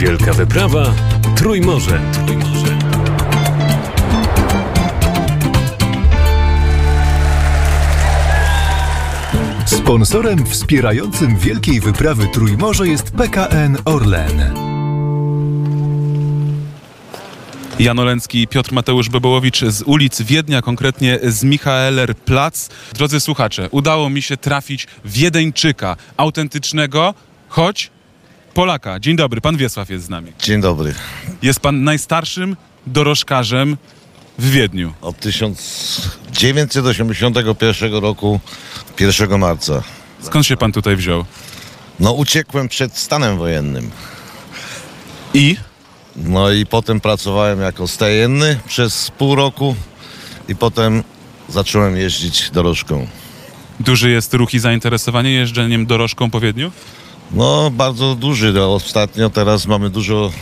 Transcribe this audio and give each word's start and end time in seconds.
Wielka 0.00 0.32
wyprawa 0.32 0.94
Trójmorze. 1.36 2.00
Trójmorze. 2.26 2.78
Sponsorem 9.66 10.46
wspierającym 10.46 11.36
Wielkiej 11.36 11.80
Wyprawy 11.80 12.28
Trójmorze 12.32 12.88
jest 12.88 13.10
PKN 13.10 13.78
Orlen. 13.84 14.54
Jan 17.78 17.98
Oleński 17.98 18.42
i 18.42 18.48
Piotr 18.48 18.72
Mateusz 18.72 19.08
Bebołowicz 19.08 19.64
z 19.64 19.82
ulic 19.82 20.22
Wiednia, 20.22 20.62
konkretnie 20.62 21.18
z 21.22 21.44
Michaeler 21.44 22.14
Plac. 22.16 22.68
Drodzy 22.94 23.20
słuchacze, 23.20 23.68
udało 23.70 24.10
mi 24.10 24.22
się 24.22 24.36
trafić 24.36 24.86
Wiedeńczyka, 25.04 25.96
autentycznego, 26.16 27.14
choć 27.48 27.90
Polaka. 28.54 29.00
Dzień 29.00 29.16
dobry, 29.16 29.40
pan 29.40 29.56
Wiesław 29.56 29.90
jest 29.90 30.04
z 30.04 30.08
nami. 30.08 30.32
Dzień 30.38 30.60
dobry. 30.60 30.94
Jest 31.42 31.60
pan 31.60 31.84
najstarszym 31.84 32.56
dorożkarzem 32.86 33.76
w 34.38 34.50
Wiedniu. 34.50 34.92
Od 35.00 35.20
1981 35.20 37.94
roku, 37.94 38.40
1 39.00 39.38
marca. 39.38 39.82
Skąd 40.20 40.46
się 40.46 40.56
pan 40.56 40.72
tutaj 40.72 40.96
wziął? 40.96 41.24
No 42.00 42.12
uciekłem 42.12 42.68
przed 42.68 42.96
stanem 42.96 43.38
wojennym. 43.38 43.90
I? 45.34 45.56
No 46.16 46.50
i 46.50 46.66
potem 46.66 47.00
pracowałem 47.00 47.60
jako 47.60 47.88
stajenny 47.88 48.58
przez 48.66 49.10
pół 49.10 49.34
roku 49.34 49.76
i 50.48 50.56
potem 50.56 51.04
zacząłem 51.48 51.96
jeździć 51.96 52.50
dorożką. 52.50 53.06
Duży 53.80 54.10
jest 54.10 54.34
ruch 54.34 54.54
i 54.54 54.58
zainteresowanie 54.58 55.32
jeżdżeniem 55.32 55.86
dorożką 55.86 56.30
po 56.30 56.40
Wiedniu? 56.40 56.72
No 57.32 57.70
bardzo 57.70 58.14
duży. 58.14 58.52
No, 58.52 58.74
ostatnio 58.74 59.30
teraz 59.30 59.66
mamy 59.66 59.90
dużo 59.90 60.32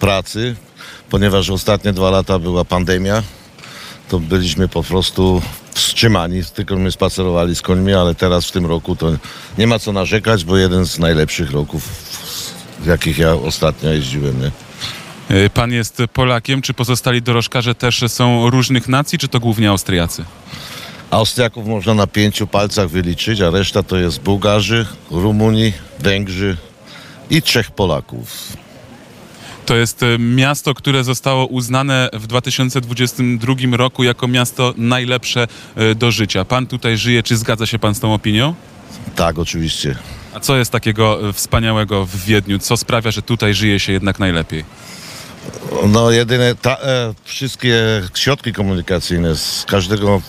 pracy, 0.00 0.56
ponieważ 1.10 1.50
ostatnie 1.50 1.92
dwa 1.92 2.10
lata 2.10 2.38
była 2.38 2.64
pandemia. 2.64 3.22
To 4.08 4.20
byliśmy 4.20 4.68
po 4.68 4.82
prostu 4.82 5.42
wstrzymani, 5.74 6.42
tylko 6.54 6.76
my 6.76 6.92
spacerowali 6.92 7.56
z 7.56 7.62
końmi, 7.62 7.92
ale 7.92 8.14
teraz 8.14 8.46
w 8.46 8.52
tym 8.52 8.66
roku 8.66 8.96
to 8.96 9.12
nie 9.58 9.66
ma 9.66 9.78
co 9.78 9.92
narzekać, 9.92 10.44
bo 10.44 10.56
jeden 10.56 10.86
z 10.86 10.98
najlepszych 10.98 11.50
roków, 11.50 11.88
w 12.80 12.86
jakich 12.86 13.18
ja 13.18 13.34
ostatnio 13.34 13.90
jeździłem. 13.90 14.40
Nie? 14.40 14.50
Y, 15.36 15.50
Pan 15.50 15.72
jest 15.72 16.02
Polakiem, 16.12 16.62
czy 16.62 16.74
pozostali 16.74 17.22
dorożkarze 17.22 17.74
też 17.74 18.04
są 18.08 18.50
różnych 18.50 18.88
nacji, 18.88 19.18
czy 19.18 19.28
to 19.28 19.40
głównie 19.40 19.70
Austriacy? 19.70 20.24
Austriaków 21.14 21.66
można 21.66 21.94
na 21.94 22.06
pięciu 22.06 22.46
palcach 22.46 22.88
wyliczyć, 22.88 23.40
a 23.40 23.50
reszta 23.50 23.82
to 23.82 23.96
jest 23.96 24.20
Bułgarzy, 24.20 24.86
Rumuni, 25.10 25.72
Węgrzy 25.98 26.56
i 27.30 27.42
trzech 27.42 27.70
Polaków. 27.70 28.56
To 29.66 29.76
jest 29.76 30.02
y, 30.02 30.18
miasto, 30.18 30.74
które 30.74 31.04
zostało 31.04 31.46
uznane 31.46 32.08
w 32.12 32.26
2022 32.26 33.54
roku 33.76 34.04
jako 34.04 34.28
miasto 34.28 34.74
najlepsze 34.76 35.46
y, 35.78 35.94
do 35.94 36.10
życia. 36.10 36.44
Pan 36.44 36.66
tutaj 36.66 36.96
żyje, 36.96 37.22
czy 37.22 37.36
zgadza 37.36 37.66
się 37.66 37.78
pan 37.78 37.94
z 37.94 38.00
tą 38.00 38.14
opinią? 38.14 38.54
Tak, 39.16 39.38
oczywiście. 39.38 39.96
A 40.34 40.40
co 40.40 40.56
jest 40.56 40.70
takiego 40.70 41.28
y, 41.28 41.32
wspaniałego 41.32 42.06
w 42.06 42.16
Wiedniu? 42.16 42.58
Co 42.58 42.76
sprawia, 42.76 43.10
że 43.10 43.22
tutaj 43.22 43.54
żyje 43.54 43.80
się 43.80 43.92
jednak 43.92 44.18
najlepiej? 44.18 44.64
No 45.88 46.10
jedyne, 46.10 46.54
ta, 46.54 46.76
e, 46.76 47.14
wszystkie 47.24 48.02
środki 48.14 48.52
komunikacyjne 48.52 49.36
z 49.36 49.64
każdego 49.68 50.22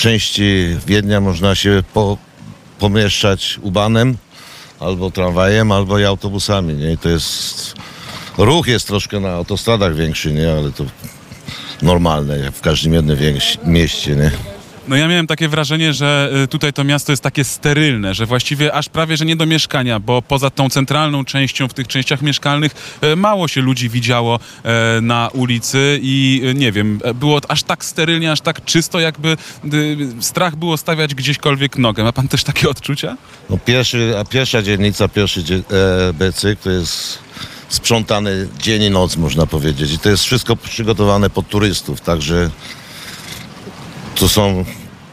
części 0.00 0.76
Wiednia 0.86 1.20
można 1.20 1.54
się 1.54 1.82
po, 1.94 2.18
pomieszczać 2.78 3.58
ubanem, 3.62 4.16
albo 4.80 5.10
tramwajem, 5.10 5.72
albo 5.72 5.98
i 5.98 6.04
autobusami, 6.04 6.74
nie? 6.74 6.92
I 6.92 6.98
to 6.98 7.08
jest, 7.08 7.74
ruch 8.38 8.66
jest 8.66 8.86
troszkę 8.86 9.20
na 9.20 9.30
autostradach 9.30 9.94
większy, 9.94 10.32
nie? 10.32 10.52
Ale 10.52 10.72
to 10.72 10.84
normalne, 11.82 12.38
jak 12.38 12.54
w 12.54 12.60
każdym 12.60 12.94
jednym 12.94 13.18
mieście, 13.64 14.16
nie? 14.16 14.30
No 14.90 14.96
ja 14.96 15.08
miałem 15.08 15.26
takie 15.26 15.48
wrażenie, 15.48 15.92
że 15.92 16.30
y, 16.44 16.48
tutaj 16.48 16.72
to 16.72 16.84
miasto 16.84 17.12
jest 17.12 17.22
takie 17.22 17.44
sterylne, 17.44 18.14
że 18.14 18.26
właściwie 18.26 18.74
aż 18.74 18.88
prawie, 18.88 19.16
że 19.16 19.24
nie 19.24 19.36
do 19.36 19.46
mieszkania, 19.46 20.00
bo 20.00 20.22
poza 20.22 20.50
tą 20.50 20.70
centralną 20.70 21.24
częścią, 21.24 21.68
w 21.68 21.74
tych 21.74 21.88
częściach 21.88 22.22
mieszkalnych, 22.22 22.98
y, 23.04 23.16
mało 23.16 23.48
się 23.48 23.60
ludzi 23.60 23.88
widziało 23.88 24.40
e, 24.62 25.00
na 25.00 25.28
ulicy 25.32 25.98
i 26.02 26.42
y, 26.44 26.54
nie 26.54 26.72
wiem, 26.72 27.00
było 27.14 27.40
aż 27.48 27.62
tak 27.62 27.84
sterylnie, 27.84 28.32
aż 28.32 28.40
tak 28.40 28.64
czysto, 28.64 29.00
jakby 29.00 29.36
y, 29.74 29.96
strach 30.20 30.56
było 30.56 30.76
stawiać 30.76 31.14
gdzieśkolwiek 31.14 31.78
nogę. 31.78 32.02
Ma 32.02 32.12
pan 32.12 32.28
też 32.28 32.44
takie 32.44 32.68
odczucia? 32.68 33.16
No 33.50 33.58
pierwszy, 33.64 34.14
a 34.18 34.24
pierwsza 34.24 34.62
dzielnica, 34.62 35.08
pierwszy 35.08 35.44
dzie, 35.44 35.54
e, 35.54 36.12
becyk 36.12 36.60
to 36.60 36.70
jest 36.70 37.18
sprzątany 37.68 38.48
dzień 38.58 38.82
i 38.82 38.90
noc, 38.90 39.16
można 39.16 39.46
powiedzieć. 39.46 39.92
I 39.92 39.98
to 39.98 40.10
jest 40.10 40.24
wszystko 40.24 40.56
przygotowane 40.56 41.30
pod 41.30 41.48
turystów, 41.48 42.00
także 42.00 42.50
to 44.14 44.28
są 44.28 44.64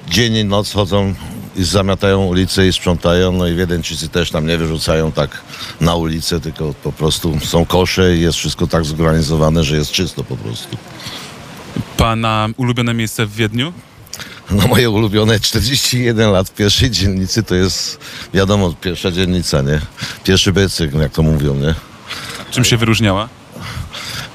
dzień 0.09 0.35
i 0.35 0.45
noc 0.45 0.73
chodzą 0.73 1.13
i 1.55 1.63
zamiatają 1.63 2.25
ulice 2.25 2.67
i 2.67 2.73
sprzątają, 2.73 3.31
no 3.31 3.47
i 3.47 3.55
Wiedeńczycy 3.55 4.09
też 4.09 4.31
tam 4.31 4.47
nie 4.47 4.57
wyrzucają 4.57 5.11
tak 5.11 5.41
na 5.81 5.95
ulicę, 5.95 6.39
tylko 6.39 6.73
po 6.73 6.91
prostu 6.91 7.39
są 7.39 7.65
kosze 7.65 8.15
i 8.15 8.21
jest 8.21 8.37
wszystko 8.37 8.67
tak 8.67 8.85
zorganizowane, 8.85 9.63
że 9.63 9.77
jest 9.77 9.91
czysto 9.91 10.23
po 10.23 10.37
prostu. 10.37 10.77
Pana 11.97 12.47
ulubione 12.57 12.93
miejsce 12.93 13.25
w 13.25 13.35
Wiedniu? 13.35 13.73
No 14.51 14.67
moje 14.67 14.89
ulubione 14.89 15.39
41 15.39 16.31
lat 16.31 16.49
w 16.49 16.53
pierwszej 16.53 16.91
dzielnicy 16.91 17.43
to 17.43 17.55
jest, 17.55 17.99
wiadomo, 18.33 18.73
pierwsza 18.81 19.11
dzielnica, 19.11 19.61
nie? 19.61 19.81
Pierwszy 20.23 20.53
becyk, 20.53 20.93
jak 20.93 21.11
to 21.11 21.21
mówią, 21.21 21.55
nie? 21.55 21.75
Czym 22.51 22.65
się 22.65 22.77
wyróżniała? 22.77 23.29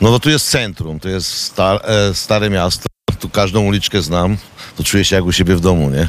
No 0.00 0.10
bo 0.10 0.20
tu 0.20 0.30
jest 0.30 0.50
centrum, 0.50 1.00
to 1.00 1.08
jest 1.08 1.28
star, 1.28 1.80
e, 1.84 2.14
stare 2.14 2.50
miasto, 2.50 2.88
tu 3.20 3.28
każdą 3.28 3.60
uliczkę 3.60 4.02
znam, 4.02 4.36
to 4.76 4.84
czuję 4.84 5.04
się 5.04 5.16
jak 5.16 5.24
u 5.24 5.32
siebie 5.32 5.56
w 5.56 5.60
domu, 5.60 5.90
nie? 5.90 6.08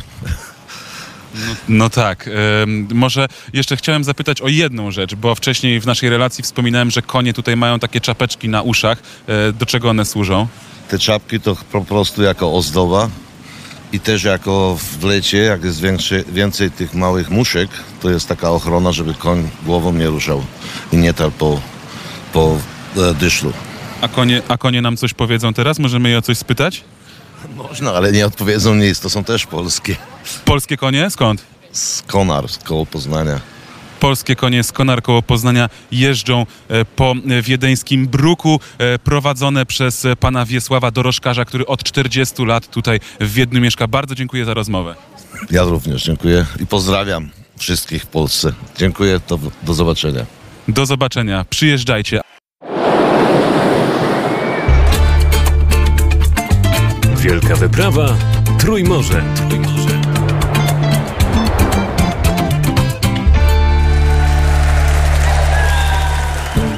No 1.69 1.89
tak. 1.89 2.29
Ym, 2.63 2.87
może 2.93 3.27
jeszcze 3.53 3.77
chciałem 3.77 4.03
zapytać 4.03 4.41
o 4.41 4.47
jedną 4.47 4.91
rzecz, 4.91 5.15
bo 5.15 5.35
wcześniej 5.35 5.79
w 5.79 5.85
naszej 5.85 6.09
relacji 6.09 6.43
wspominałem, 6.43 6.91
że 6.91 7.01
konie 7.01 7.33
tutaj 7.33 7.57
mają 7.57 7.79
takie 7.79 8.01
czapeczki 8.01 8.49
na 8.49 8.61
uszach. 8.61 8.97
E, 9.27 9.53
do 9.53 9.65
czego 9.65 9.89
one 9.89 10.05
służą? 10.05 10.47
Te 10.89 10.99
czapki 10.99 11.39
to 11.39 11.57
po 11.71 11.85
prostu 11.85 12.23
jako 12.23 12.53
ozdoba 12.53 13.09
i 13.93 13.99
też 13.99 14.23
jako 14.23 14.77
w 14.99 15.03
lecie, 15.03 15.37
jak 15.37 15.63
jest 15.63 15.81
większy, 15.81 16.23
więcej 16.31 16.71
tych 16.71 16.93
małych 16.93 17.29
muszek, 17.29 17.69
to 18.01 18.09
jest 18.09 18.27
taka 18.27 18.51
ochrona, 18.51 18.91
żeby 18.91 19.13
koń 19.13 19.49
głową 19.65 19.93
nie 19.93 20.07
ruszał 20.07 20.43
i 20.91 20.97
nie 20.97 21.13
tarł 21.13 21.31
po, 21.31 21.61
po 22.33 22.57
e, 22.97 23.13
dyszlu. 23.13 23.53
A 24.01 24.07
konie, 24.07 24.41
a 24.47 24.57
konie 24.57 24.81
nam 24.81 24.97
coś 24.97 25.13
powiedzą 25.13 25.53
teraz? 25.53 25.79
Możemy 25.79 26.09
je 26.09 26.17
o 26.17 26.21
coś 26.21 26.37
spytać? 26.37 26.83
Można, 27.55 27.93
ale 27.93 28.11
nie 28.11 28.25
odpowiedzą 28.25 28.75
nic, 28.75 28.99
to 28.99 29.09
są 29.09 29.23
też 29.23 29.45
polskie. 29.45 29.95
Polskie 30.45 30.77
konie? 30.77 31.09
Skąd? 31.09 31.43
Z 31.71 32.01
Konar, 32.01 32.49
z 32.49 32.57
koło 32.57 32.85
Poznania. 32.85 33.39
Polskie 33.99 34.35
konie 34.35 34.63
z 34.63 34.71
Konar 34.71 35.01
koło 35.01 35.21
Poznania 35.21 35.69
jeżdżą 35.91 36.45
e, 36.69 36.85
po 36.85 37.15
wiedeńskim 37.41 38.07
bruku, 38.07 38.59
e, 38.77 38.99
prowadzone 38.99 39.65
przez 39.65 40.07
pana 40.19 40.45
Wiesława 40.45 40.91
Dorożkarza, 40.91 41.45
który 41.45 41.65
od 41.65 41.83
40 41.83 42.45
lat 42.45 42.67
tutaj 42.67 42.99
w 43.19 43.33
Wiedniu 43.33 43.61
mieszka. 43.61 43.87
Bardzo 43.87 44.15
dziękuję 44.15 44.45
za 44.45 44.53
rozmowę. 44.53 44.95
Ja 45.51 45.63
również 45.63 46.03
dziękuję 46.03 46.45
i 46.59 46.67
pozdrawiam 46.67 47.29
wszystkich 47.57 48.03
w 48.03 48.07
Polsce. 48.07 48.53
Dziękuję, 48.77 49.19
do, 49.27 49.39
do 49.63 49.73
zobaczenia. 49.73 50.25
Do 50.67 50.85
zobaczenia. 50.85 51.45
Przyjeżdżajcie. 51.49 52.21
Wyprawa 57.63 58.15
Trójmorze. 58.59 59.23
Trójmorze. 59.49 60.01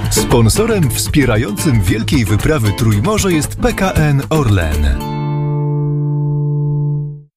Sponsorem 0.10 0.90
wspierającym 0.92 1.82
Wielkiej 1.82 2.26
Wyprawy 2.26 2.72
Trójmorze 2.78 3.34
jest 3.34 3.56
PKN 3.56 4.22
Orlen. 4.30 5.15